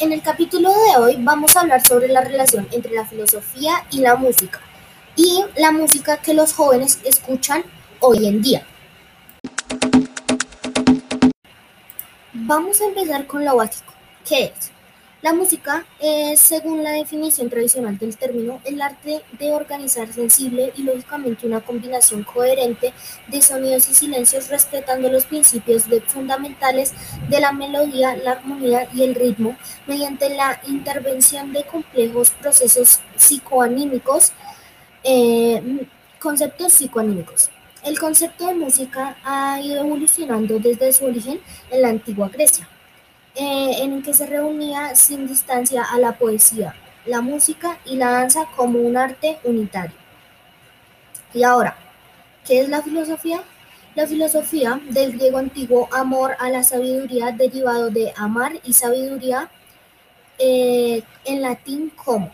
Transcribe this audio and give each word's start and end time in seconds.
En 0.00 0.14
el 0.14 0.22
capítulo 0.22 0.70
de 0.70 0.96
hoy 0.96 1.16
vamos 1.18 1.54
a 1.54 1.60
hablar 1.60 1.86
sobre 1.86 2.08
la 2.08 2.22
relación 2.22 2.66
entre 2.72 2.94
la 2.94 3.04
filosofía 3.04 3.84
y 3.90 3.98
la 3.98 4.16
música 4.16 4.58
y 5.14 5.44
la 5.56 5.72
música 5.72 6.16
que 6.16 6.32
los 6.32 6.54
jóvenes 6.54 7.00
escuchan 7.04 7.62
hoy 8.00 8.26
en 8.26 8.40
día. 8.40 8.66
Vamos 12.32 12.80
a 12.80 12.86
empezar 12.86 13.26
con 13.26 13.44
lo 13.44 13.56
básico. 13.56 13.92
¿Qué 14.26 14.44
es? 14.44 14.72
La 15.22 15.34
música 15.34 15.84
es, 15.98 16.40
según 16.40 16.82
la 16.82 16.92
definición 16.92 17.50
tradicional 17.50 17.98
del 17.98 18.16
término, 18.16 18.58
el 18.64 18.80
arte 18.80 19.20
de 19.38 19.52
organizar 19.52 20.10
sensible 20.10 20.72
y 20.78 20.82
lógicamente 20.82 21.46
una 21.46 21.60
combinación 21.60 22.24
coherente 22.24 22.94
de 23.28 23.42
sonidos 23.42 23.90
y 23.90 23.94
silencios 23.94 24.48
respetando 24.48 25.10
los 25.10 25.26
principios 25.26 25.84
fundamentales 26.06 26.94
de 27.28 27.38
la 27.38 27.52
melodía, 27.52 28.16
la 28.16 28.32
armonía 28.32 28.88
y 28.94 29.02
el 29.02 29.14
ritmo 29.14 29.58
mediante 29.86 30.34
la 30.34 30.58
intervención 30.66 31.52
de 31.52 31.64
complejos 31.64 32.30
procesos 32.30 33.00
psicoanímicos, 33.16 34.32
eh, 35.04 35.86
conceptos 36.18 36.72
psicoanímicos. 36.72 37.50
El 37.84 37.98
concepto 37.98 38.46
de 38.46 38.54
música 38.54 39.18
ha 39.22 39.60
ido 39.60 39.82
evolucionando 39.84 40.58
desde 40.58 40.94
su 40.94 41.04
origen 41.04 41.42
en 41.70 41.82
la 41.82 41.90
antigua 41.90 42.30
Grecia 42.30 42.66
eh, 43.42 43.82
en 43.82 43.94
el 43.94 44.02
que 44.02 44.12
se 44.12 44.26
reunía 44.26 44.94
sin 44.94 45.26
distancia 45.26 45.82
a 45.82 45.98
la 45.98 46.12
poesía, 46.18 46.74
la 47.06 47.22
música 47.22 47.78
y 47.86 47.96
la 47.96 48.10
danza 48.10 48.44
como 48.54 48.78
un 48.80 48.98
arte 48.98 49.38
unitario. 49.44 49.96
Y 51.32 51.42
ahora, 51.42 51.74
¿qué 52.46 52.60
es 52.60 52.68
la 52.68 52.82
filosofía? 52.82 53.40
La 53.94 54.06
filosofía, 54.06 54.78
del 54.90 55.12
griego 55.12 55.38
antiguo 55.38 55.88
amor 55.90 56.36
a 56.38 56.50
la 56.50 56.62
sabiduría, 56.62 57.32
derivado 57.32 57.88
de 57.88 58.12
amar 58.14 58.60
y 58.62 58.74
sabiduría, 58.74 59.50
eh, 60.38 61.02
en 61.24 61.40
latín 61.40 61.90
como. 61.96 62.30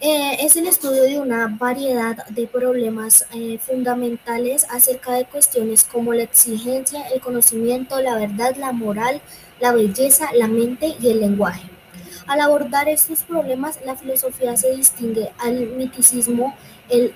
Eh, 0.00 0.36
es 0.40 0.54
el 0.56 0.66
estudio 0.66 1.04
de 1.04 1.18
una 1.18 1.46
variedad 1.58 2.26
de 2.26 2.46
problemas 2.46 3.24
fundamentales 3.66 4.66
acerca 4.68 5.14
de 5.14 5.24
cuestiones 5.24 5.82
como 5.82 6.12
la 6.12 6.24
exigencia, 6.24 7.08
el 7.08 7.22
conocimiento, 7.22 7.98
la 8.02 8.16
verdad, 8.16 8.54
la 8.56 8.72
moral, 8.72 9.22
la 9.60 9.72
belleza, 9.72 10.30
la 10.34 10.48
mente 10.48 10.96
y 11.00 11.10
el 11.10 11.20
lenguaje. 11.20 11.68
Al 12.26 12.40
abordar 12.40 12.88
estos 12.88 13.22
problemas, 13.22 13.78
la 13.86 13.96
filosofía 13.96 14.56
se 14.56 14.76
distingue 14.76 15.30
al 15.38 15.66
miticismo, 15.68 16.54
el 16.88 17.14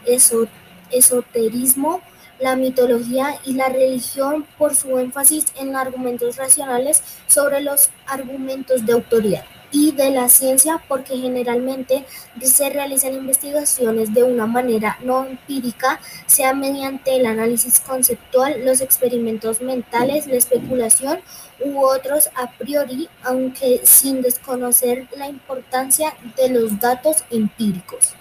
esoterismo, 0.90 2.00
la 2.40 2.56
mitología 2.56 3.38
y 3.44 3.54
la 3.54 3.68
religión 3.68 4.46
por 4.58 4.74
su 4.74 4.98
énfasis 4.98 5.46
en 5.60 5.76
argumentos 5.76 6.36
racionales 6.36 7.02
sobre 7.26 7.60
los 7.60 7.90
argumentos 8.06 8.84
de 8.84 8.92
autoridad 8.94 9.44
y 9.72 9.92
de 9.92 10.10
la 10.10 10.28
ciencia 10.28 10.82
porque 10.86 11.16
generalmente 11.16 12.04
se 12.42 12.70
realizan 12.70 13.14
investigaciones 13.14 14.14
de 14.14 14.22
una 14.22 14.46
manera 14.46 14.98
no 15.02 15.24
empírica, 15.24 15.98
sea 16.26 16.54
mediante 16.54 17.16
el 17.16 17.26
análisis 17.26 17.80
conceptual, 17.80 18.64
los 18.64 18.80
experimentos 18.80 19.60
mentales, 19.60 20.26
la 20.26 20.36
especulación 20.36 21.18
u 21.64 21.80
otros 21.80 22.28
a 22.36 22.50
priori, 22.52 23.08
aunque 23.22 23.80
sin 23.84 24.22
desconocer 24.22 25.08
la 25.16 25.28
importancia 25.28 26.14
de 26.36 26.50
los 26.50 26.78
datos 26.78 27.24
empíricos. 27.30 28.14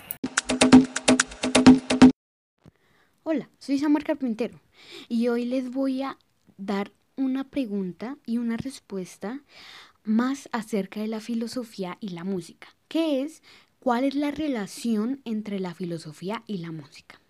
Hola, 3.23 3.49
soy 3.59 3.77
Samar 3.77 4.03
Carpintero 4.03 4.59
y 5.07 5.27
hoy 5.27 5.45
les 5.45 5.71
voy 5.71 6.01
a 6.01 6.17
dar 6.57 6.91
una 7.15 7.43
pregunta 7.43 8.17
y 8.25 8.37
una 8.39 8.57
respuesta 8.57 9.41
más 10.03 10.49
acerca 10.51 10.99
de 11.01 11.07
la 11.07 11.19
filosofía 11.19 11.97
y 11.99 12.09
la 12.09 12.23
música, 12.23 12.75
que 12.87 13.21
es 13.21 13.43
cuál 13.79 14.03
es 14.03 14.15
la 14.15 14.31
relación 14.31 15.21
entre 15.25 15.59
la 15.59 15.73
filosofía 15.73 16.43
y 16.47 16.57
la 16.57 16.71
música. 16.71 17.21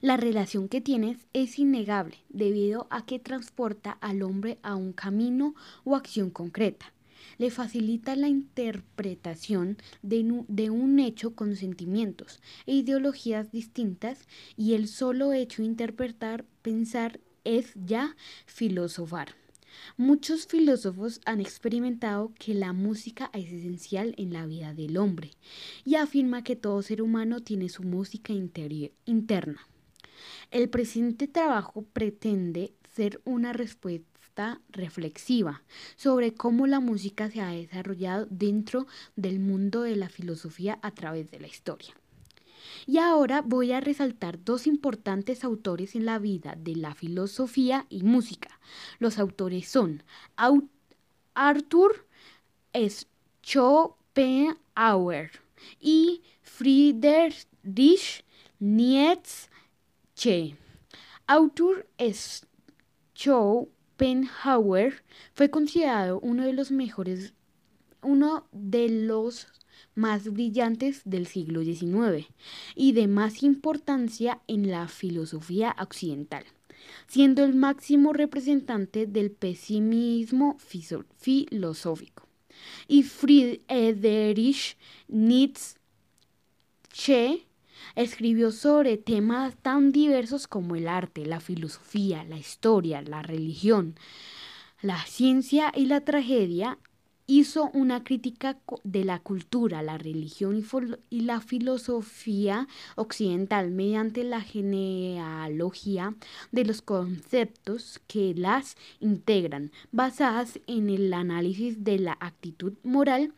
La 0.00 0.16
relación 0.16 0.68
que 0.68 0.80
tienes 0.80 1.26
es 1.32 1.58
innegable 1.58 2.18
debido 2.28 2.86
a 2.90 3.04
que 3.04 3.18
transporta 3.18 3.90
al 4.00 4.22
hombre 4.22 4.58
a 4.62 4.76
un 4.76 4.92
camino 4.92 5.54
o 5.84 5.96
acción 5.96 6.30
concreta. 6.30 6.92
Le 7.36 7.50
facilita 7.50 8.16
la 8.16 8.28
interpretación 8.28 9.76
de, 10.02 10.44
de 10.48 10.70
un 10.70 10.98
hecho 11.00 11.34
con 11.34 11.56
sentimientos 11.56 12.40
e 12.66 12.76
ideologías 12.76 13.50
distintas 13.50 14.20
y 14.56 14.74
el 14.74 14.88
solo 14.88 15.32
hecho 15.32 15.62
de 15.62 15.68
interpretar, 15.68 16.44
pensar, 16.62 17.20
es 17.44 17.72
ya 17.74 18.16
filosofar. 18.46 19.34
Muchos 19.96 20.46
filósofos 20.46 21.20
han 21.24 21.40
experimentado 21.40 22.32
que 22.38 22.54
la 22.54 22.72
música 22.72 23.30
es 23.32 23.52
esencial 23.52 24.14
en 24.16 24.32
la 24.32 24.46
vida 24.46 24.74
del 24.74 24.96
hombre 24.96 25.32
y 25.84 25.96
afirma 25.96 26.44
que 26.44 26.56
todo 26.56 26.82
ser 26.82 27.02
humano 27.02 27.40
tiene 27.40 27.68
su 27.68 27.82
música 27.82 28.32
interna. 28.32 29.68
El 30.50 30.68
presente 30.68 31.28
trabajo 31.28 31.82
pretende 31.92 32.72
ser 32.94 33.20
una 33.24 33.52
respuesta 33.52 34.60
reflexiva 34.70 35.62
sobre 35.96 36.34
cómo 36.34 36.66
la 36.66 36.80
música 36.80 37.30
se 37.30 37.40
ha 37.40 37.50
desarrollado 37.50 38.26
dentro 38.30 38.86
del 39.16 39.40
mundo 39.40 39.82
de 39.82 39.96
la 39.96 40.08
filosofía 40.08 40.78
a 40.82 40.92
través 40.92 41.30
de 41.30 41.40
la 41.40 41.48
historia. 41.48 41.97
Y 42.86 42.98
ahora 42.98 43.42
voy 43.42 43.72
a 43.72 43.80
resaltar 43.80 44.44
dos 44.44 44.66
importantes 44.66 45.44
autores 45.44 45.94
en 45.94 46.04
la 46.06 46.18
vida 46.18 46.54
de 46.56 46.76
la 46.76 46.94
filosofía 46.94 47.86
y 47.88 48.02
música. 48.02 48.58
Los 48.98 49.18
autores 49.18 49.68
son 49.68 50.02
Arthur 51.34 52.06
Schopenhauer 53.44 55.30
y 55.80 56.22
Friedrich 56.42 57.46
Nietzsche. 58.60 59.48
Arthur 61.26 61.86
Schopenhauer 63.14 65.02
fue 65.34 65.50
considerado 65.50 66.20
uno 66.20 66.44
de 66.44 66.52
los 66.52 66.70
mejores, 66.70 67.34
uno 68.02 68.46
de 68.52 68.88
los 68.88 69.48
más 69.94 70.32
brillantes 70.32 71.02
del 71.04 71.26
siglo 71.26 71.62
XIX 71.62 72.26
y 72.74 72.92
de 72.92 73.08
más 73.08 73.42
importancia 73.42 74.40
en 74.46 74.70
la 74.70 74.88
filosofía 74.88 75.74
occidental, 75.80 76.44
siendo 77.06 77.44
el 77.44 77.54
máximo 77.54 78.12
representante 78.12 79.06
del 79.06 79.30
pesimismo 79.30 80.56
filosófico. 81.18 82.26
Y 82.86 83.02
Friedrich 83.02 84.76
Nietzsche 85.08 85.78
escribió 87.94 88.50
sobre 88.50 88.96
temas 88.96 89.56
tan 89.56 89.92
diversos 89.92 90.46
como 90.46 90.76
el 90.76 90.88
arte, 90.88 91.26
la 91.26 91.40
filosofía, 91.40 92.24
la 92.24 92.36
historia, 92.36 93.02
la 93.02 93.22
religión, 93.22 93.94
la 94.80 95.04
ciencia 95.06 95.72
y 95.74 95.86
la 95.86 96.02
tragedia, 96.02 96.78
hizo 97.28 97.70
una 97.74 98.02
crítica 98.02 98.56
de 98.84 99.04
la 99.04 99.18
cultura, 99.20 99.82
la 99.82 99.98
religión 99.98 100.64
y, 101.10 101.20
la 101.20 101.40
filosofía 101.42 102.66
occidental 102.96 103.70
mediante 103.70 104.24
la 104.24 104.40
genealogía 104.40 106.14
de 106.52 106.64
los 106.64 106.80
conceptos 106.80 108.00
que 108.06 108.34
las 108.34 108.76
integran, 108.98 109.72
basadas 109.92 110.58
en 110.66 110.88
el 110.88 111.12
análisis 111.12 111.84
de 111.84 111.98
la 111.98 112.16
actitud 112.18 112.72
moral 112.82 113.34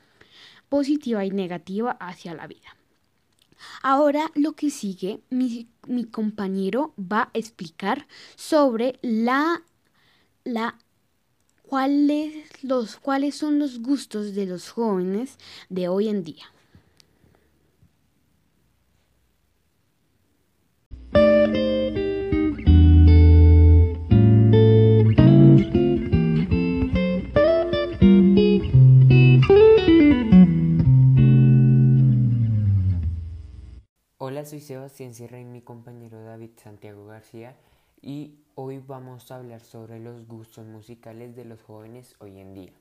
positiva 0.68 1.24
y 1.24 1.32
negativa 1.32 1.90
hacia 1.90 2.32
la 2.32 2.46
vida. 2.46 2.76
Ahora 3.82 4.30
lo 4.36 4.52
que 4.52 4.70
sigue, 4.70 5.20
mi, 5.30 5.68
mi 5.88 6.04
compañero 6.04 6.94
va 6.96 7.22
a 7.22 7.30
explicar 7.34 8.06
sobre 8.36 9.00
la, 9.02 9.64
la 10.44 10.78
¿Cuáles, 11.70 12.64
los, 12.64 12.96
¿Cuáles 12.96 13.36
son 13.36 13.60
los 13.60 13.80
gustos 13.80 14.34
de 14.34 14.44
los 14.44 14.70
jóvenes 14.70 15.38
de 15.68 15.86
hoy 15.86 16.08
en 16.08 16.24
día? 16.24 16.46
Hola, 34.18 34.44
soy 34.44 34.58
Sebastián 34.58 35.14
Sierra 35.14 35.38
y 35.38 35.44
mi 35.44 35.62
compañero 35.62 36.20
David 36.24 36.50
Santiago 36.56 37.06
García 37.06 37.54
y 38.02 38.38
hoy 38.54 38.78
vamos 38.78 39.30
a 39.30 39.36
hablar 39.36 39.60
sobre 39.60 40.00
los 40.00 40.26
gustos 40.26 40.66
musicales 40.66 41.36
de 41.36 41.44
los 41.44 41.62
jóvenes 41.62 42.14
hoy 42.18 42.38
en 42.38 42.54
día. 42.54 42.72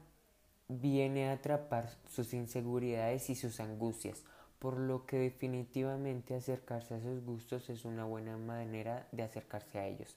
viene 0.68 1.30
a 1.30 1.34
atrapar 1.34 1.90
sus 2.10 2.34
inseguridades 2.34 3.30
y 3.30 3.36
sus 3.36 3.60
angustias, 3.60 4.24
por 4.60 4.78
lo 4.80 5.06
que 5.06 5.18
definitivamente 5.18 6.36
acercarse 6.36 6.96
a 6.96 7.02
sus 7.02 7.24
gustos 7.24 7.70
es 7.70 7.86
una 7.86 8.06
buena 8.06 8.38
manera 8.38 9.08
de 9.12 9.24
acercarse 9.24 9.80
a 9.80 9.88
ellos, 9.88 10.16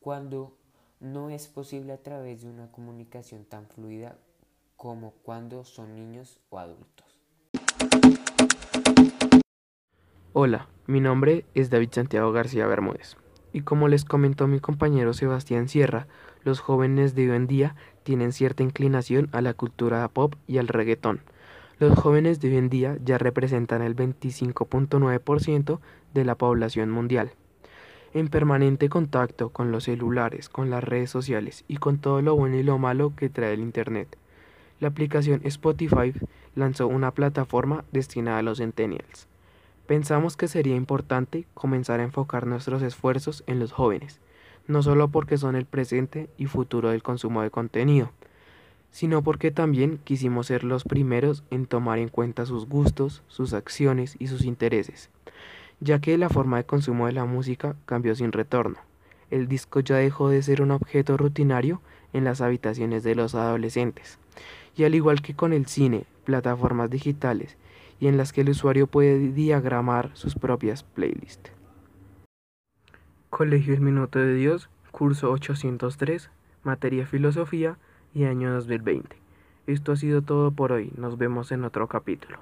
cuando 0.00 0.56
no 1.00 1.30
es 1.30 1.48
posible 1.48 1.92
a 1.92 2.02
través 2.02 2.42
de 2.42 2.50
una 2.50 2.70
comunicación 2.70 3.44
tan 3.44 3.66
fluida 3.68 4.18
como 4.76 5.12
cuando 5.22 5.64
son 5.64 5.94
niños 5.94 6.40
o 6.50 6.58
adultos. 6.58 7.18
Hola, 10.32 10.68
mi 10.86 11.00
nombre 11.00 11.46
es 11.54 11.70
David 11.70 11.90
Santiago 11.92 12.30
García 12.32 12.66
Bermúdez. 12.66 13.16
Y 13.58 13.62
como 13.62 13.88
les 13.88 14.04
comentó 14.04 14.46
mi 14.46 14.60
compañero 14.60 15.12
Sebastián 15.12 15.68
Sierra, 15.68 16.06
los 16.44 16.60
jóvenes 16.60 17.16
de 17.16 17.28
hoy 17.28 17.36
en 17.36 17.48
día 17.48 17.74
tienen 18.04 18.30
cierta 18.30 18.62
inclinación 18.62 19.28
a 19.32 19.40
la 19.40 19.52
cultura 19.52 20.06
pop 20.06 20.36
y 20.46 20.58
al 20.58 20.68
reggaetón. 20.68 21.22
Los 21.80 21.98
jóvenes 21.98 22.38
de 22.38 22.50
hoy 22.50 22.56
en 22.56 22.68
día 22.68 22.96
ya 23.04 23.18
representan 23.18 23.82
el 23.82 23.96
25.9% 23.96 25.80
de 26.14 26.24
la 26.24 26.36
población 26.36 26.90
mundial. 26.90 27.32
En 28.14 28.28
permanente 28.28 28.88
contacto 28.88 29.48
con 29.48 29.72
los 29.72 29.82
celulares, 29.82 30.48
con 30.48 30.70
las 30.70 30.84
redes 30.84 31.10
sociales 31.10 31.64
y 31.66 31.78
con 31.78 31.98
todo 31.98 32.22
lo 32.22 32.36
bueno 32.36 32.58
y 32.58 32.62
lo 32.62 32.78
malo 32.78 33.12
que 33.16 33.28
trae 33.28 33.54
el 33.54 33.60
Internet. 33.60 34.16
La 34.78 34.86
aplicación 34.86 35.40
Spotify 35.42 36.12
lanzó 36.54 36.86
una 36.86 37.10
plataforma 37.10 37.82
destinada 37.90 38.38
a 38.38 38.42
los 38.42 38.58
centennials 38.58 39.26
Pensamos 39.88 40.36
que 40.36 40.48
sería 40.48 40.76
importante 40.76 41.46
comenzar 41.54 42.00
a 42.00 42.02
enfocar 42.02 42.46
nuestros 42.46 42.82
esfuerzos 42.82 43.42
en 43.46 43.58
los 43.58 43.72
jóvenes, 43.72 44.20
no 44.66 44.82
solo 44.82 45.08
porque 45.08 45.38
son 45.38 45.56
el 45.56 45.64
presente 45.64 46.28
y 46.36 46.44
futuro 46.44 46.90
del 46.90 47.02
consumo 47.02 47.40
de 47.40 47.50
contenido, 47.50 48.10
sino 48.90 49.22
porque 49.22 49.50
también 49.50 49.98
quisimos 50.04 50.48
ser 50.48 50.62
los 50.62 50.84
primeros 50.84 51.42
en 51.50 51.64
tomar 51.64 52.00
en 52.00 52.10
cuenta 52.10 52.44
sus 52.44 52.68
gustos, 52.68 53.22
sus 53.28 53.54
acciones 53.54 54.16
y 54.18 54.26
sus 54.26 54.44
intereses, 54.44 55.08
ya 55.80 56.02
que 56.02 56.18
la 56.18 56.28
forma 56.28 56.58
de 56.58 56.64
consumo 56.64 57.06
de 57.06 57.12
la 57.12 57.24
música 57.24 57.74
cambió 57.86 58.14
sin 58.14 58.32
retorno. 58.32 58.76
El 59.30 59.48
disco 59.48 59.80
ya 59.80 59.96
dejó 59.96 60.28
de 60.28 60.42
ser 60.42 60.60
un 60.60 60.70
objeto 60.70 61.16
rutinario 61.16 61.80
en 62.12 62.24
las 62.24 62.42
habitaciones 62.42 63.04
de 63.04 63.14
los 63.14 63.34
adolescentes, 63.34 64.18
y 64.76 64.84
al 64.84 64.94
igual 64.94 65.22
que 65.22 65.32
con 65.32 65.54
el 65.54 65.64
cine, 65.64 66.04
plataformas 66.24 66.90
digitales 66.90 67.56
y 68.00 68.06
en 68.06 68.16
las 68.16 68.32
que 68.32 68.42
el 68.42 68.50
usuario 68.50 68.86
puede 68.86 69.32
diagramar 69.32 70.10
sus 70.14 70.34
propias 70.34 70.82
playlists. 70.82 71.52
Colegio 73.30 73.74
El 73.74 73.80
Minuto 73.80 74.18
de 74.18 74.34
Dios, 74.34 74.70
curso 74.90 75.30
803, 75.30 76.30
materia 76.62 77.06
Filosofía 77.06 77.76
y 78.14 78.24
año 78.24 78.52
2020. 78.54 79.16
Esto 79.66 79.92
ha 79.92 79.96
sido 79.96 80.22
todo 80.22 80.50
por 80.50 80.72
hoy, 80.72 80.92
nos 80.96 81.18
vemos 81.18 81.52
en 81.52 81.64
otro 81.64 81.88
capítulo. 81.88 82.38